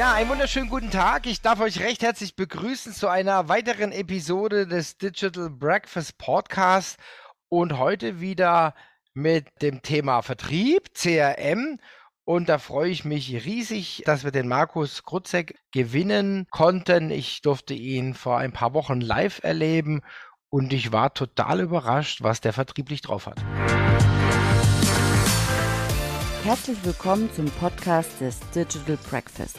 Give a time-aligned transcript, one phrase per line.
[0.00, 1.26] Ja, einen wunderschönen guten Tag.
[1.26, 6.96] Ich darf euch recht herzlich begrüßen zu einer weiteren Episode des Digital Breakfast Podcast
[7.50, 8.74] und heute wieder
[9.12, 11.78] mit dem Thema Vertrieb, CRM.
[12.24, 17.10] Und da freue ich mich riesig, dass wir den Markus Krutzek gewinnen konnten.
[17.10, 20.00] Ich durfte ihn vor ein paar Wochen live erleben
[20.48, 23.38] und ich war total überrascht, was der vertrieblich drauf hat.
[26.42, 29.58] Herzlich willkommen zum Podcast des Digital Breakfast.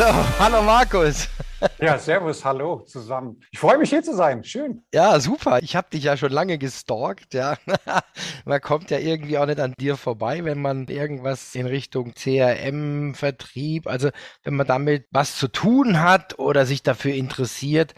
[0.00, 0.06] So,
[0.38, 1.28] hallo Markus.
[1.78, 3.38] Ja, servus, hallo zusammen.
[3.50, 4.42] Ich freue mich hier zu sein.
[4.42, 4.82] Schön.
[4.94, 5.58] Ja, super.
[5.62, 7.58] Ich habe dich ja schon lange gestalkt, ja.
[8.46, 13.14] man kommt ja irgendwie auch nicht an dir vorbei, wenn man irgendwas in Richtung CRM,
[13.14, 14.08] Vertrieb, also
[14.42, 17.92] wenn man damit was zu tun hat oder sich dafür interessiert,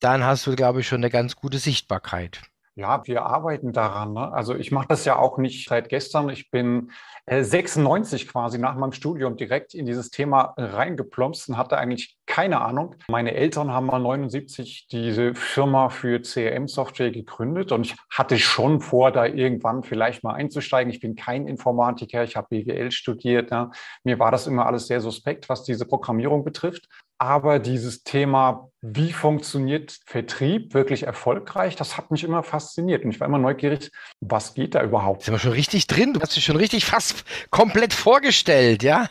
[0.00, 2.40] dann hast du, glaube ich, schon eine ganz gute Sichtbarkeit.
[2.76, 4.14] Ja, wir arbeiten daran.
[4.14, 4.32] Ne?
[4.32, 6.28] Also ich mache das ja auch nicht seit gestern.
[6.28, 6.90] Ich bin
[7.26, 12.60] äh, 96 quasi nach meinem Studium direkt in dieses Thema reingeplumpst und hatte eigentlich keine
[12.62, 12.96] Ahnung.
[13.08, 19.12] Meine Eltern haben mal 79 diese Firma für CRM-Software gegründet und ich hatte schon vor,
[19.12, 20.92] da irgendwann vielleicht mal einzusteigen.
[20.92, 23.52] Ich bin kein Informatiker, ich habe BWL studiert.
[23.52, 23.70] Ne?
[24.02, 26.88] Mir war das immer alles sehr suspekt, was diese Programmierung betrifft.
[27.18, 33.04] Aber dieses Thema, wie funktioniert Vertrieb wirklich erfolgreich, das hat mich immer fasziniert.
[33.04, 33.90] Und ich war immer neugierig,
[34.20, 35.22] was geht da überhaupt?
[35.22, 36.12] Sind wir schon richtig drin?
[36.12, 39.08] Du hast dich schon richtig fast komplett vorgestellt, ja?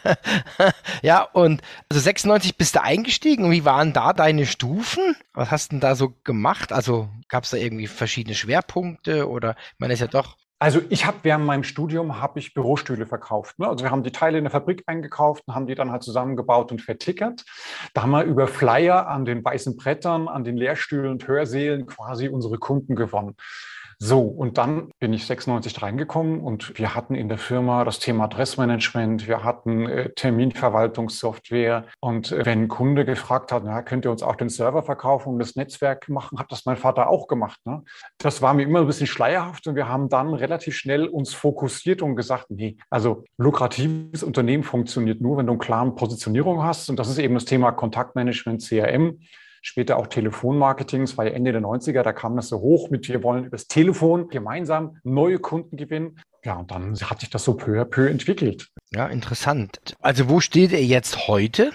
[1.01, 3.45] ja, und also 96 bist du eingestiegen.
[3.45, 5.15] Und wie waren da deine Stufen?
[5.33, 6.73] Was hast du denn da so gemacht?
[6.73, 11.17] Also gab es da irgendwie verschiedene Schwerpunkte oder, meine, ist ja doch also ich habe
[11.23, 13.59] während meinem Studium habe ich Bürostühle verkauft.
[13.59, 13.67] Ne?
[13.67, 16.71] Also wir haben die Teile in der Fabrik eingekauft und haben die dann halt zusammengebaut
[16.71, 17.43] und vertickert.
[17.93, 22.29] Da haben wir über Flyer an den weißen Brettern, an den Lehrstühlen und Hörsälen quasi
[22.29, 23.35] unsere Kunden gewonnen.
[23.99, 28.25] So, und dann bin ich 96 reingekommen und wir hatten in der Firma das Thema
[28.25, 34.11] Adressmanagement, wir hatten äh, Terminverwaltungssoftware und äh, wenn ein Kunde gefragt hat, na, könnt ihr
[34.11, 37.59] uns auch den Server verkaufen und das Netzwerk machen, hat das mein Vater auch gemacht.
[37.65, 37.83] Ne?
[38.17, 42.01] Das war mir immer ein bisschen schleierhaft und wir haben dann relativ schnell uns fokussiert
[42.01, 46.97] und gesagt, nee, also lukratives Unternehmen funktioniert nur, wenn du eine klare Positionierung hast und
[46.97, 49.19] das ist eben das Thema Kontaktmanagement, CRM
[49.63, 51.01] später auch Telefonmarketing.
[51.01, 53.67] Es war ja Ende der 90er, da kam das so hoch mit, wir wollen übers
[53.67, 56.19] Telefon gemeinsam neue Kunden gewinnen.
[56.45, 58.67] Ja, und dann hat sich das so peu à peu entwickelt.
[58.91, 59.95] Ja, interessant.
[60.01, 61.71] Also wo steht ihr jetzt heute?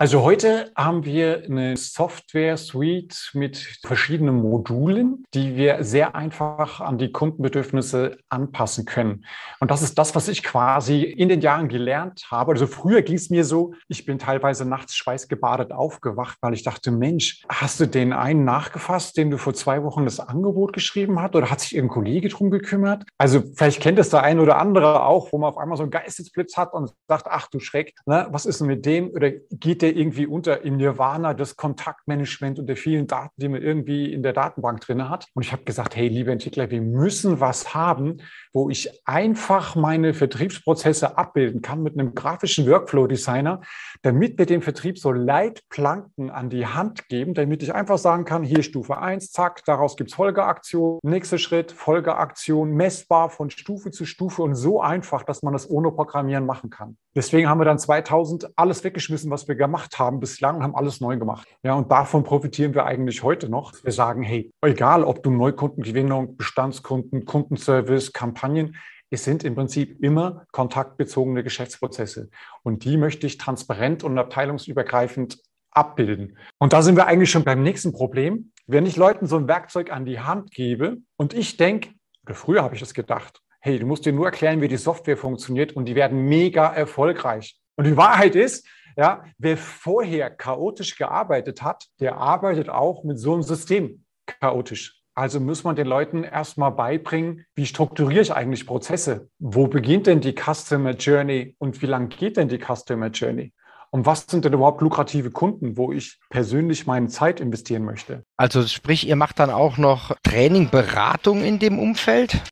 [0.00, 7.10] Also heute haben wir eine Software-Suite mit verschiedenen Modulen, die wir sehr einfach an die
[7.10, 9.24] Kundenbedürfnisse anpassen können.
[9.58, 12.52] Und das ist das, was ich quasi in den Jahren gelernt habe.
[12.52, 16.92] Also früher ging es mir so, ich bin teilweise nachts schweißgebadet aufgewacht, weil ich dachte,
[16.92, 21.34] Mensch, hast du den einen nachgefasst, dem du vor zwei Wochen das Angebot geschrieben hast?
[21.34, 23.02] Oder hat sich irgendein Kollege drum gekümmert?
[23.18, 25.90] Also vielleicht kennt es der ein oder andere auch, wo man auf einmal so einen
[25.90, 29.10] Geistesblitz hat und sagt, ach du Schreck, ne, was ist denn mit dem?
[29.10, 33.48] Oder geht der der irgendwie unter im Nirvana des Kontaktmanagement und der vielen Daten, die
[33.48, 35.28] man irgendwie in der Datenbank drin hat.
[35.32, 38.18] Und ich habe gesagt, hey, liebe Entwickler, wir müssen was haben,
[38.52, 43.62] wo ich einfach meine Vertriebsprozesse abbilden kann mit einem grafischen Workflow-Designer,
[44.02, 48.42] damit wir dem Vertrieb so Leitplanken an die Hand geben, damit ich einfach sagen kann,
[48.42, 54.04] hier Stufe 1, zack, daraus gibt es Folgeaktion, nächster Schritt, Folgeaktion, messbar von Stufe zu
[54.04, 56.98] Stufe und so einfach, dass man das ohne Programmieren machen kann.
[57.18, 61.00] Deswegen haben wir dann 2000 alles weggeschmissen, was wir gemacht haben bislang und haben alles
[61.00, 61.48] neu gemacht.
[61.64, 63.72] Ja, und davon profitieren wir eigentlich heute noch.
[63.82, 68.76] Wir sagen, hey, egal, ob du Neukundengewinnung, Bestandskunden, Kundenservice, Kampagnen,
[69.10, 72.30] es sind im Prinzip immer kontaktbezogene Geschäftsprozesse.
[72.62, 75.42] Und die möchte ich transparent und abteilungsübergreifend
[75.72, 76.38] abbilden.
[76.58, 78.52] Und da sind wir eigentlich schon beim nächsten Problem.
[78.68, 81.90] Wenn ich Leuten so ein Werkzeug an die Hand gebe und ich denke,
[82.24, 85.16] oder früher habe ich das gedacht, hey, du musst dir nur erklären, wie die Software
[85.16, 87.58] funktioniert und die werden mega erfolgreich.
[87.76, 88.66] Und die Wahrheit ist,
[88.96, 94.98] ja, wer vorher chaotisch gearbeitet hat, der arbeitet auch mit so einem System chaotisch.
[95.14, 99.28] Also muss man den Leuten erstmal beibringen, wie strukturiere ich eigentlich Prozesse?
[99.40, 103.52] Wo beginnt denn die Customer Journey und wie lang geht denn die Customer Journey?
[103.90, 108.22] Und was sind denn überhaupt lukrative Kunden, wo ich persönlich meine Zeit investieren möchte?
[108.36, 112.42] Also sprich, ihr macht dann auch noch Training, Beratung in dem Umfeld?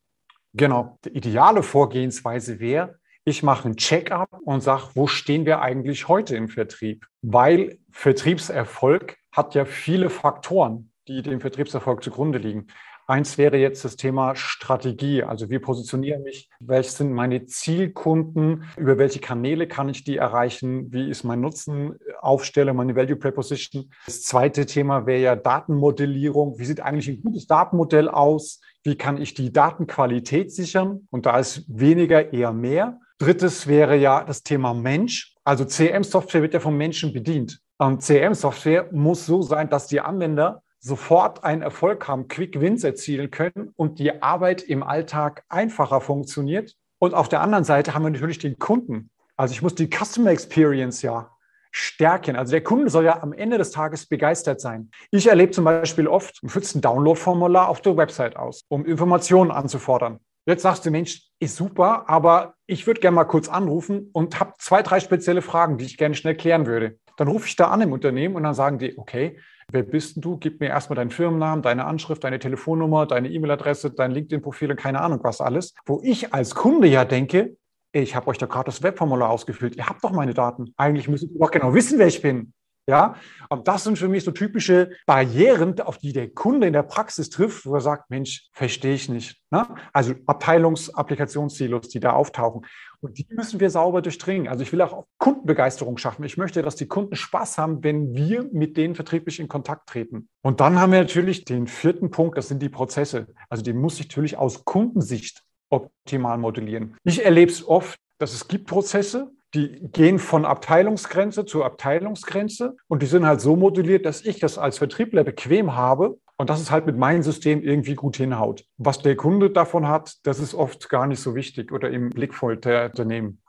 [0.57, 0.99] Genau.
[1.05, 6.37] Die ideale Vorgehensweise wäre, ich mache ein Check-up und sage, wo stehen wir eigentlich heute
[6.37, 7.07] im Vertrieb?
[7.23, 12.69] Weil Vertriebserfolg hat ja viele Faktoren, die dem Vertriebserfolg zugrunde liegen.
[13.09, 15.23] Eins wäre jetzt das Thema Strategie.
[15.23, 16.51] Also wie positioniere mich?
[16.59, 18.65] Welche sind meine Zielkunden?
[18.77, 20.93] Über welche Kanäle kann ich die erreichen?
[20.93, 21.95] Wie ist mein Nutzen?
[22.21, 23.93] Aufstelle, meine Value Proposition.
[24.07, 26.59] Das zweite Thema wäre ja Datenmodellierung.
[26.59, 28.61] Wie sieht eigentlich ein gutes Datenmodell aus?
[28.83, 31.07] Wie kann ich die Datenqualität sichern?
[31.11, 32.99] Und da ist weniger eher mehr.
[33.19, 35.37] Drittes wäre ja das Thema Mensch.
[35.45, 37.61] Also CM-Software wird ja vom Menschen bedient.
[37.79, 43.31] Und CM-Software muss so sein, dass die Anwender sofort einen Erfolg haben, Quick Wins erzielen
[43.31, 46.75] können und die Arbeit im Alltag einfacher funktioniert.
[46.99, 49.11] Und auf der anderen Seite haben wir natürlich den Kunden.
[49.37, 51.31] Also ich muss die Customer Experience ja
[51.73, 52.37] stärken.
[52.37, 54.91] Also der Kunde soll ja am Ende des Tages begeistert sein.
[55.11, 59.51] Ich erlebe zum Beispiel oft, du füllst ein Download-Formular auf der Website aus, um Informationen
[59.51, 60.21] anzufordern.
[60.47, 64.55] Jetzt sagst du, Mensch, ist super, aber ich würde gerne mal kurz anrufen und habe
[64.59, 66.99] zwei, drei spezielle Fragen, die ich gerne schnell klären würde.
[67.17, 69.39] Dann rufe ich da an im Unternehmen und dann sagen die, okay,
[69.73, 70.37] Wer bist du?
[70.37, 75.01] Gib mir erstmal deinen Firmennamen, deine Anschrift, deine Telefonnummer, deine E-Mail-Adresse, dein LinkedIn-Profil und keine
[75.01, 75.75] Ahnung was alles.
[75.85, 77.57] Wo ich als Kunde ja denke,
[77.93, 79.77] ich habe euch doch gerade das Webformular ausgefüllt.
[79.77, 80.73] Ihr habt doch meine Daten.
[80.77, 82.53] Eigentlich müsstet ihr doch genau wissen, wer ich bin.
[82.89, 83.17] Ja,
[83.49, 87.31] und das sind für mich so typische Barrieren, auf die der Kunde in der Praxis
[87.31, 89.43] trifft, wo er sagt, Mensch, verstehe ich nicht.
[89.51, 89.67] Ne?
[89.93, 92.65] Also Abteilungs-Applikationssilos, die da auftauchen.
[93.01, 94.49] Und die müssen wir sauber durchdringen.
[94.49, 96.25] Also ich will auch Kundenbegeisterung schaffen.
[96.25, 100.29] Ich möchte, dass die Kunden Spaß haben, wenn wir mit denen vertrieblich in Kontakt treten.
[100.43, 103.29] Und dann haben wir natürlich den vierten Punkt, das sind die Prozesse.
[103.49, 106.97] Also die muss ich natürlich aus Kundensicht optimal modellieren.
[107.05, 113.03] Ich erlebe es oft, dass es gibt Prozesse, die gehen von Abteilungsgrenze zu Abteilungsgrenze und
[113.03, 116.71] die sind halt so modelliert, dass ich das als Vertriebler bequem habe und dass es
[116.71, 118.65] halt mit meinem System irgendwie gut hinhaut.
[118.77, 122.65] Was der Kunde davon hat, das ist oft gar nicht so wichtig oder im Blickfeld
[122.65, 123.43] der Unternehmen.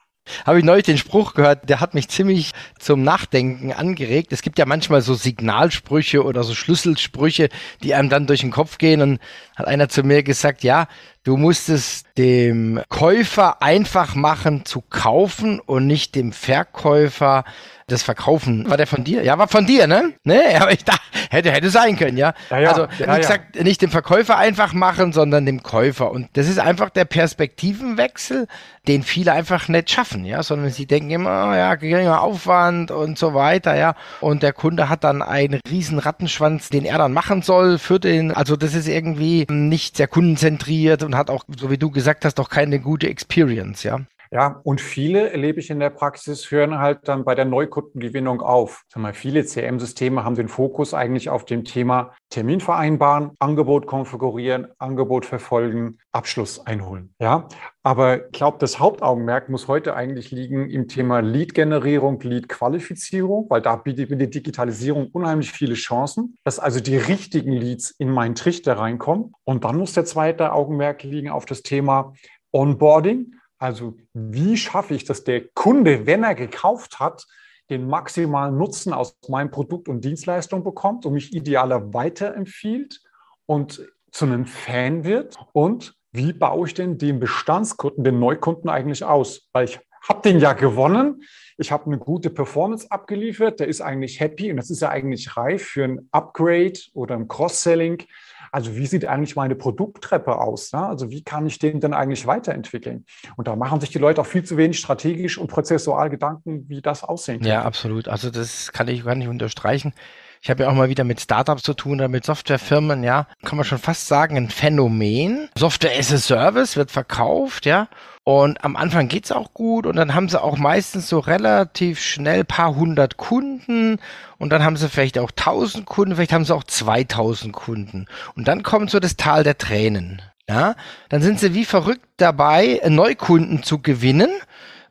[0.45, 4.33] Habe ich neulich den Spruch gehört, der hat mich ziemlich zum Nachdenken angeregt.
[4.33, 7.49] Es gibt ja manchmal so Signalsprüche oder so Schlüsselsprüche,
[7.81, 9.01] die einem dann durch den Kopf gehen.
[9.01, 9.19] Und
[9.55, 10.87] hat einer zu mir gesagt, ja,
[11.27, 17.43] du musst es dem Käufer einfach machen zu kaufen und nicht dem Verkäufer
[17.89, 19.23] das Verkaufen, war der von dir?
[19.23, 20.13] Ja, war von dir, ne?
[20.25, 20.41] Ne?
[20.59, 22.33] Aber ich dachte, hätte, hätte sein können, ja.
[22.49, 23.63] ja, ja also, ja, wie gesagt, ja.
[23.63, 26.11] nicht dem Verkäufer einfach machen, sondern dem Käufer.
[26.11, 28.47] Und das ist einfach der Perspektivenwechsel,
[28.89, 33.17] den viele einfach nicht schaffen, ja, sondern sie denken immer, oh, ja, geringer Aufwand und
[33.17, 33.95] so weiter, ja.
[34.19, 38.31] Und der Kunde hat dann einen riesen Rattenschwanz, den er dann machen soll für den,
[38.31, 42.35] also das ist irgendwie nicht sehr kundenzentriert und hat auch, so wie du gesagt hast,
[42.35, 43.99] doch keine gute Experience, ja.
[44.31, 48.83] Ja, und viele erlebe ich in der Praxis, hören halt dann bei der Neukundengewinnung auf.
[48.89, 54.67] Sag mal, viele CM-Systeme haben den Fokus eigentlich auf dem Thema Termin vereinbaren, Angebot konfigurieren,
[54.79, 57.13] Angebot verfolgen, Abschluss einholen.
[57.19, 57.47] Ja,
[57.83, 63.77] aber ich glaube, das Hauptaugenmerk muss heute eigentlich liegen im Thema Lead-Generierung, Lead-Qualifizierung, weil da
[63.77, 68.77] bietet mir die Digitalisierung unheimlich viele Chancen, dass also die richtigen Leads in meinen Trichter
[68.77, 69.33] reinkommen.
[69.45, 72.13] Und dann muss der zweite Augenmerk liegen auf das Thema
[72.51, 77.25] Onboarding also wie schaffe ich, dass der Kunde, wenn er gekauft hat,
[77.69, 83.01] den maximalen Nutzen aus meinem Produkt und Dienstleistung bekommt und mich idealer weiterempfiehlt
[83.45, 85.37] und zu einem Fan wird?
[85.53, 89.49] Und wie baue ich denn den Bestandskunden, den Neukunden eigentlich aus?
[89.53, 91.23] Weil ich habe den ja gewonnen.
[91.57, 93.59] Ich habe eine gute Performance abgeliefert.
[93.59, 97.27] Der ist eigentlich happy und das ist ja eigentlich reif für ein Upgrade oder ein
[97.27, 98.03] Cross-Selling.
[98.51, 100.71] Also wie sieht eigentlich meine Produkttreppe aus?
[100.73, 100.85] Ne?
[100.85, 103.05] Also wie kann ich den denn eigentlich weiterentwickeln?
[103.35, 106.81] Und da machen sich die Leute auch viel zu wenig strategisch und prozessual Gedanken, wie
[106.81, 107.47] das aussehen kann.
[107.47, 108.07] Ja, absolut.
[108.07, 109.93] Also das kann ich gar nicht unterstreichen.
[110.41, 113.57] Ich habe ja auch mal wieder mit Startups zu tun oder mit Softwarefirmen, ja, kann
[113.57, 115.49] man schon fast sagen, ein Phänomen.
[115.57, 117.87] Software as a Service wird verkauft, ja.
[118.27, 122.43] Und am Anfang geht's auch gut und dann haben sie auch meistens so relativ schnell
[122.43, 123.99] paar hundert Kunden
[124.37, 128.05] und dann haben sie vielleicht auch tausend Kunden, vielleicht haben sie auch 2000 Kunden.
[128.35, 130.21] Und dann kommt so das Tal der Tränen.
[130.49, 130.75] Ja,
[131.07, 134.31] dann sind sie wie verrückt dabei, Neukunden zu gewinnen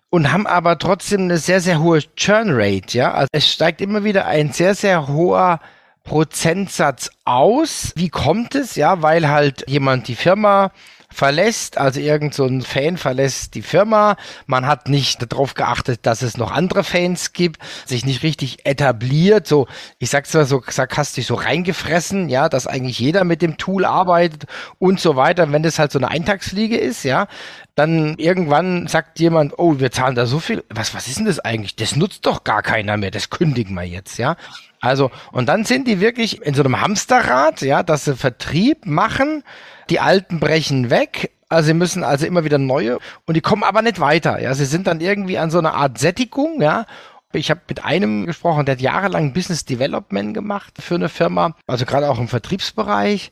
[0.09, 2.97] und haben aber trotzdem eine sehr, sehr hohe Churn Rate.
[2.97, 5.61] Ja, also es steigt immer wieder ein sehr, sehr hoher
[6.05, 7.93] Prozentsatz aus.
[7.97, 8.77] Wie kommt es?
[8.77, 10.71] Ja, weil halt jemand die Firma
[11.17, 16.21] verlässt, also irgend so ein Fan verlässt die Firma, man hat nicht darauf geachtet, dass
[16.21, 19.67] es noch andere Fans gibt, sich nicht richtig etabliert, so,
[19.99, 24.45] ich sag's mal so sarkastisch, so reingefressen, ja, dass eigentlich jeder mit dem Tool arbeitet
[24.79, 27.29] und so weiter, wenn das halt so eine Eintagsfliege ist, ja,
[27.77, 31.39] dann irgendwann sagt jemand, oh, wir zahlen da so viel, was, was ist denn das
[31.39, 31.77] eigentlich?
[31.77, 34.37] Das nutzt doch gar keiner mehr, das kündigen wir jetzt, ja.
[34.81, 39.45] Also, und dann sind die wirklich in so einem Hamsterrad, ja, dass sie Vertrieb machen,
[39.91, 43.83] die Alten brechen weg, Also sie müssen also immer wieder neue und die kommen aber
[43.83, 44.41] nicht weiter.
[44.41, 46.87] Ja, sie sind dann irgendwie an so einer Art Sättigung, ja.
[47.33, 51.85] Ich habe mit einem gesprochen, der hat jahrelang Business Development gemacht für eine Firma, also
[51.85, 53.31] gerade auch im Vertriebsbereich.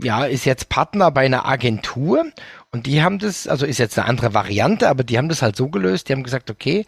[0.00, 2.24] Ja, ist jetzt Partner bei einer Agentur
[2.70, 5.56] und die haben das, also ist jetzt eine andere Variante, aber die haben das halt
[5.56, 6.86] so gelöst, die haben gesagt, okay,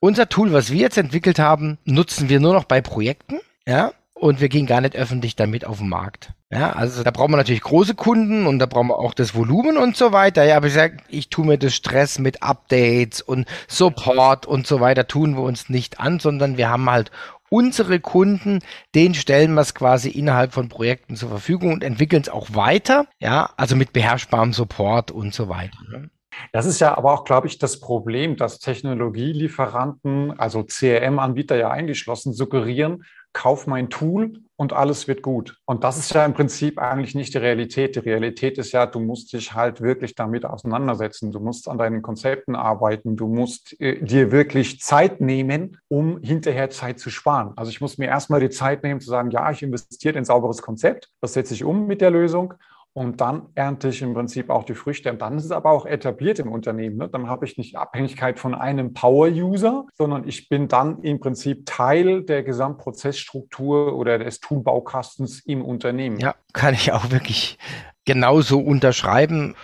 [0.00, 4.40] unser Tool, was wir jetzt entwickelt haben, nutzen wir nur noch bei Projekten, ja, und
[4.40, 6.30] wir gehen gar nicht öffentlich damit auf den Markt.
[6.50, 9.76] Ja, also da brauchen wir natürlich große Kunden und da brauchen wir auch das Volumen
[9.76, 10.44] und so weiter.
[10.44, 14.80] Ja, aber ich sage, ich tue mir das Stress mit Updates und Support und so
[14.80, 17.10] weiter, tun wir uns nicht an, sondern wir haben halt
[17.50, 18.60] unsere Kunden,
[18.94, 23.06] den stellen wir es quasi innerhalb von Projekten zur Verfügung und entwickeln es auch weiter.
[23.20, 25.78] Ja, also mit beherrschbarem Support und so weiter.
[25.90, 26.10] Ne?
[26.52, 32.32] Das ist ja aber auch, glaube ich, das Problem, dass Technologielieferanten, also CRM-Anbieter ja eingeschlossen,
[32.32, 35.58] suggerieren, kauf mein Tool und alles wird gut.
[35.66, 37.96] Und das ist ja im Prinzip eigentlich nicht die Realität.
[37.96, 41.30] Die Realität ist ja, du musst dich halt wirklich damit auseinandersetzen.
[41.30, 43.16] Du musst an deinen Konzepten arbeiten.
[43.16, 47.52] Du musst äh, dir wirklich Zeit nehmen, um hinterher Zeit zu sparen.
[47.56, 50.62] Also ich muss mir erstmal die Zeit nehmen zu sagen, ja, ich investiere in sauberes
[50.62, 51.10] Konzept.
[51.20, 52.54] Das setze ich um mit der Lösung.
[52.96, 55.12] Und dann ernte ich im Prinzip auch die Früchte.
[55.12, 56.96] Und dann ist es aber auch etabliert im Unternehmen.
[56.96, 57.10] Ne?
[57.10, 62.22] Dann habe ich nicht Abhängigkeit von einem Power-User, sondern ich bin dann im Prinzip Teil
[62.22, 66.18] der Gesamtprozessstruktur oder des Toolbaukastens im Unternehmen.
[66.20, 67.58] Ja, kann ich auch wirklich
[68.06, 69.56] genauso unterschreiben.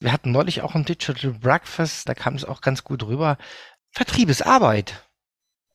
[0.00, 3.36] Wir hatten neulich auch ein Digital Breakfast, da kam es auch ganz gut rüber.
[3.92, 5.06] Vertrieb ist Arbeit.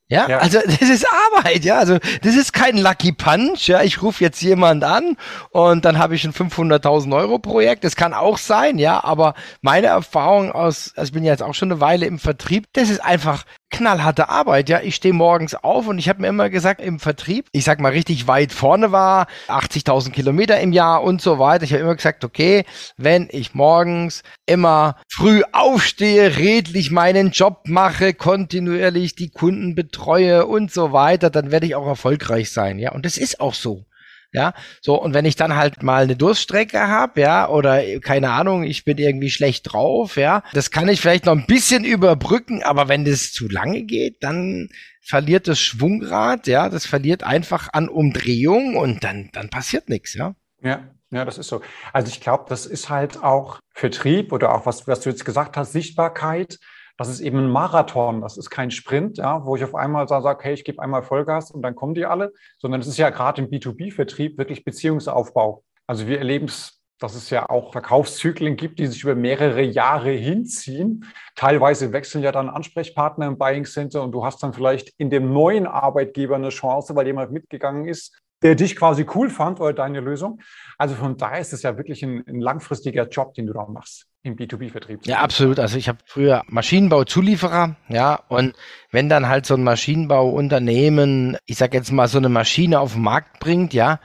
[0.09, 4.01] Ja, ja, also das ist Arbeit, ja, also das ist kein Lucky Punch, ja, ich
[4.01, 5.17] rufe jetzt jemand an
[5.51, 9.87] und dann habe ich ein 500.000 Euro Projekt, das kann auch sein, ja, aber meine
[9.87, 13.45] Erfahrung aus, also ich bin jetzt auch schon eine Weile im Vertrieb, das ist einfach
[13.73, 14.69] knallharte Arbeit.
[14.69, 17.81] Ja, ich stehe morgens auf und ich habe mir immer gesagt, im Vertrieb, ich sag
[17.81, 21.65] mal richtig weit vorne war, 80.000 Kilometer im Jahr und so weiter.
[21.65, 22.63] Ich habe immer gesagt, okay,
[22.95, 30.71] wenn ich morgens immer früh aufstehe, redlich meinen Job mache, kontinuierlich die Kunden betreue und
[30.71, 32.79] so weiter, dann werde ich auch erfolgreich sein.
[32.79, 33.85] Ja, und das ist auch so.
[34.33, 38.63] Ja, so, und wenn ich dann halt mal eine Durststrecke habe, ja, oder keine Ahnung,
[38.63, 42.87] ich bin irgendwie schlecht drauf, ja, das kann ich vielleicht noch ein bisschen überbrücken, aber
[42.87, 44.69] wenn das zu lange geht, dann
[45.01, 50.33] verliert das Schwungrad, ja, das verliert einfach an Umdrehung und dann, dann passiert nichts, ja.
[50.63, 51.61] Ja, ja, das ist so.
[51.91, 55.57] Also ich glaube, das ist halt auch Vertrieb oder auch was, was du jetzt gesagt
[55.57, 56.57] hast, Sichtbarkeit.
[56.97, 60.43] Das ist eben ein Marathon, das ist kein Sprint, ja, wo ich auf einmal sage,
[60.43, 63.41] hey, ich gebe einmal Vollgas und dann kommen die alle, sondern es ist ja gerade
[63.41, 65.63] im B2B-Vertrieb wirklich Beziehungsaufbau.
[65.87, 70.11] Also wir erleben es dass es ja auch Verkaufszyklen gibt, die sich über mehrere Jahre
[70.11, 71.03] hinziehen.
[71.35, 75.33] Teilweise wechseln ja dann Ansprechpartner im Buying Center und du hast dann vielleicht in dem
[75.33, 79.99] neuen Arbeitgeber eine Chance, weil jemand mitgegangen ist, der dich quasi cool fand oder deine
[79.99, 80.39] Lösung.
[80.77, 84.07] Also von daher ist es ja wirklich ein, ein langfristiger Job, den du da machst
[84.23, 85.05] im B2B-Vertrieb.
[85.05, 85.59] Ja, absolut.
[85.59, 88.55] Also ich habe früher Maschinenbauzulieferer, ja, und
[88.91, 93.01] wenn dann halt so ein Maschinenbauunternehmen, ich sag jetzt mal, so eine Maschine auf den
[93.01, 93.99] Markt bringt, ja,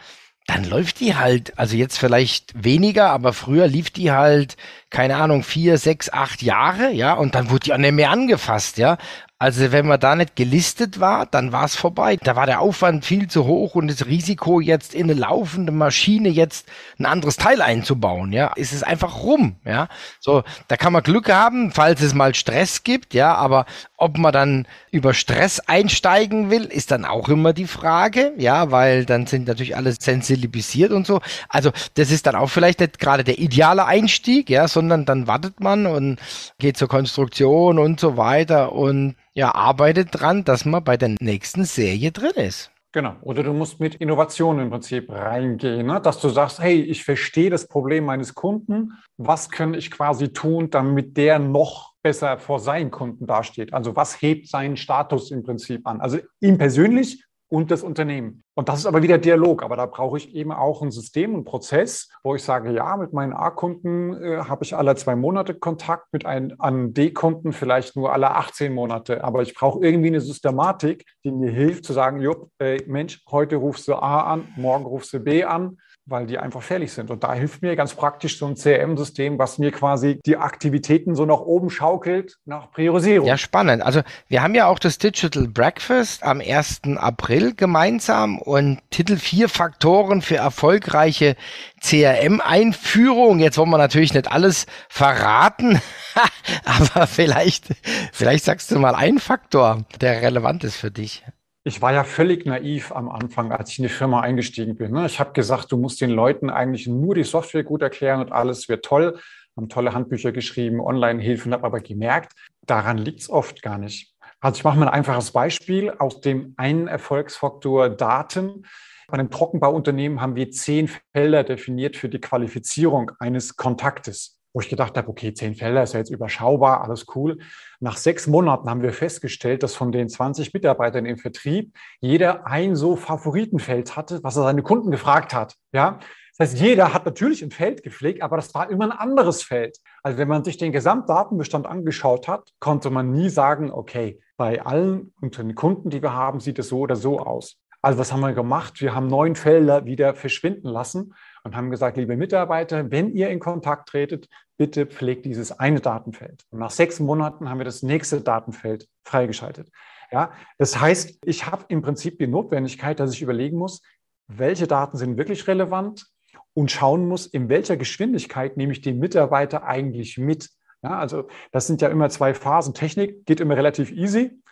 [0.49, 4.57] dann läuft die halt, also jetzt vielleicht weniger, aber früher lief die halt,
[4.91, 8.79] keine Ahnung, vier, sechs, acht Jahre, ja, und dann wurde die auch nicht mehr angefasst,
[8.79, 8.99] ja.
[9.41, 12.17] Also wenn man da nicht gelistet war, dann war es vorbei.
[12.17, 16.29] Da war der Aufwand viel zu hoch und das Risiko jetzt in eine laufende Maschine
[16.29, 16.67] jetzt
[16.99, 19.87] ein anderes Teil einzubauen, ja, ist es einfach rum, ja.
[20.19, 23.67] So, da kann man Glück haben, falls es mal Stress gibt, ja, aber
[23.97, 29.05] ob man dann über Stress einsteigen will, ist dann auch immer die Frage, ja, weil
[29.05, 31.21] dann sind natürlich alle sensibilisiert und so.
[31.49, 35.61] Also das ist dann auch vielleicht nicht gerade der ideale Einstieg, ja, sondern dann wartet
[35.61, 36.19] man und
[36.59, 41.65] geht zur Konstruktion und so weiter und ja, arbeitet dran, dass man bei der nächsten
[41.65, 42.71] Serie drin ist.
[42.93, 43.17] Genau.
[43.21, 46.01] Oder du musst mit Innovationen im Prinzip reingehen, ne?
[46.01, 48.95] dass du sagst, hey, ich verstehe das Problem meines Kunden.
[49.19, 53.75] Was kann ich quasi tun, damit der noch besser vor seinen Kunden dasteht?
[53.75, 56.01] Also was hebt seinen Status im Prinzip an?
[56.01, 58.45] Also ihm persönlich und das Unternehmen.
[58.55, 59.63] Und das ist aber wieder Dialog.
[59.63, 63.13] Aber da brauche ich eben auch ein System, einen Prozess, wo ich sage, ja, mit
[63.13, 68.33] meinen A-Kunden äh, habe ich alle zwei Monate Kontakt, mit einem D-Kunden vielleicht nur alle
[68.33, 69.25] 18 Monate.
[69.25, 73.57] Aber ich brauche irgendwie eine Systematik, die mir hilft zu sagen, Jupp, äh, Mensch, heute
[73.57, 77.11] rufst du A an, morgen rufst du B an weil die einfach fällig sind.
[77.11, 81.27] Und da hilft mir ganz praktisch so ein CRM-System, was mir quasi die Aktivitäten so
[81.27, 83.29] nach oben schaukelt, nach Priorisierung.
[83.29, 83.83] Ja, spannend.
[83.83, 86.83] Also wir haben ja auch das Digital Breakfast am 1.
[86.97, 91.37] April gemeinsam und Titel 4 Faktoren für erfolgreiche
[91.81, 93.39] CRM-Einführung.
[93.39, 95.81] Jetzt wollen wir natürlich nicht alles verraten,
[96.65, 97.67] aber vielleicht,
[98.13, 101.25] vielleicht sagst du mal einen Faktor, der relevant ist für dich.
[101.69, 104.93] Ich war ja völlig naiv am Anfang, als ich in die Firma eingestiegen bin.
[104.93, 105.05] Ne?
[105.05, 108.71] Ich habe gesagt, du musst den Leuten eigentlich nur die Software gut erklären und alles
[108.71, 109.21] wird toll.
[109.55, 112.33] haben tolle Handbücher geschrieben, Online-Hilfen, habe aber gemerkt,
[112.65, 114.15] daran liegt es oft gar nicht.
[114.41, 118.65] Also ich mache mal ein einfaches Beispiel aus dem einen Erfolgsfaktor Daten.
[119.07, 124.69] Bei einem Trockenbauunternehmen haben wir zehn Felder definiert für die Qualifizierung eines Kontaktes wo ich
[124.69, 127.39] gedacht habe, okay, zehn Felder ist ja jetzt überschaubar, alles cool.
[127.81, 132.77] Nach sechs Monaten haben wir festgestellt, dass von den 20 Mitarbeitern im Vertrieb jeder ein
[132.77, 135.55] so Favoritenfeld hatte, was er seine Kunden gefragt hat.
[135.73, 135.99] Ja,
[136.39, 139.79] das heißt, jeder hat natürlich ein Feld gepflegt, aber das war immer ein anderes Feld.
[140.03, 145.13] Also wenn man sich den Gesamtdatenbestand angeschaut hat, konnte man nie sagen, okay, bei allen
[145.21, 147.57] unter den Kunden, die wir haben, sieht es so oder so aus.
[147.83, 148.81] Also was haben wir gemacht?
[148.81, 151.15] Wir haben neun Felder wieder verschwinden lassen
[151.45, 156.45] und haben gesagt, liebe Mitarbeiter, wenn ihr in Kontakt tretet, bitte pflegt dieses eine Datenfeld.
[156.51, 159.71] Und nach sechs Monaten haben wir das nächste Datenfeld freigeschaltet.
[160.11, 163.83] Ja, das heißt, ich habe im Prinzip die Notwendigkeit, dass ich überlegen muss,
[164.27, 166.07] welche Daten sind wirklich relevant
[166.55, 170.51] und schauen muss, in welcher Geschwindigkeit nehme ich den Mitarbeiter eigentlich mit.
[170.83, 172.75] Ja, also das sind ja immer zwei Phasen.
[172.75, 174.43] Technik geht immer relativ easy.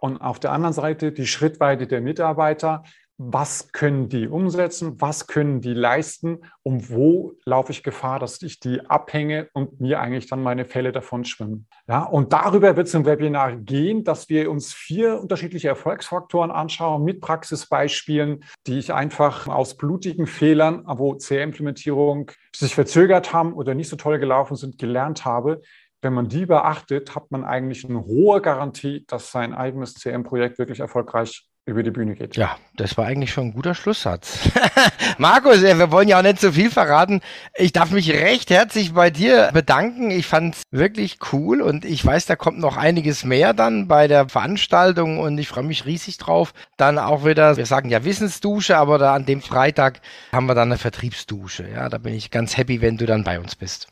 [0.00, 2.84] Und auf der anderen Seite die Schrittweite der Mitarbeiter
[3.18, 6.42] was können die umsetzen, was können die leisten?
[6.62, 10.92] Und wo laufe ich Gefahr, dass ich die abhänge und mir eigentlich dann meine Fälle
[10.92, 11.66] davon schwimmen.
[11.88, 17.04] Ja, und darüber wird es im Webinar gehen, dass wir uns vier unterschiedliche Erfolgsfaktoren anschauen
[17.04, 23.88] mit Praxisbeispielen, die ich einfach aus blutigen Fehlern, wo CR-Implementierung sich verzögert haben oder nicht
[23.88, 25.62] so toll gelaufen sind, gelernt habe,
[26.02, 30.80] wenn man die beachtet, hat man eigentlich eine hohe Garantie, dass sein eigenes CM-Projekt wirklich
[30.80, 32.36] erfolgreich über die Bühne geht.
[32.36, 34.38] Ja, das war eigentlich schon ein guter Schlusssatz.
[35.18, 37.20] Markus, wir wollen ja auch nicht zu so viel verraten.
[37.56, 40.12] Ich darf mich recht herzlich bei dir bedanken.
[40.12, 44.06] Ich fand es wirklich cool und ich weiß, da kommt noch einiges mehr dann bei
[44.06, 46.54] der Veranstaltung und ich freue mich riesig drauf.
[46.76, 50.00] Dann auch wieder, wir sagen ja Wissensdusche, aber da an dem Freitag
[50.32, 51.68] haben wir dann eine Vertriebsdusche.
[51.68, 53.88] Ja, da bin ich ganz happy, wenn du dann bei uns bist.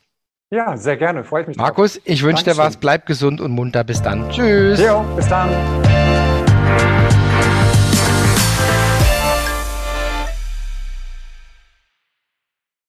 [0.49, 1.25] Ja, sehr gerne.
[1.25, 1.57] Freue ich mich.
[1.57, 2.03] Markus, drauf.
[2.05, 2.77] ich wünsche dir was.
[2.77, 3.83] Bleib gesund und munter.
[3.83, 4.29] Bis dann.
[4.29, 4.79] Tschüss.
[4.79, 5.49] Jo, bis dann.